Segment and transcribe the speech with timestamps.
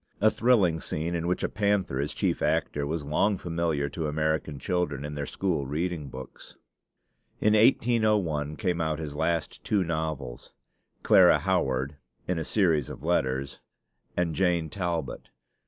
[0.19, 4.57] A thrilling scene in which a panther is chief actor was long familiar to American
[4.57, 6.57] children in their school reading books.
[7.39, 10.53] In 1801 came out his last two novels,
[11.03, 13.59] 'Clara Howard: In a Series of Letters,'
[14.17, 15.29] and 'Jane Talbot.'